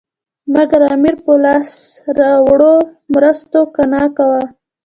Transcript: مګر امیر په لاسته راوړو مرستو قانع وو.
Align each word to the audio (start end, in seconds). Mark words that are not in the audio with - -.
مګر 0.53 0.81
امیر 0.93 1.15
په 1.25 1.31
لاسته 1.43 2.11
راوړو 2.19 2.75
مرستو 3.13 3.59
قانع 3.75 4.03
وو. 4.29 4.41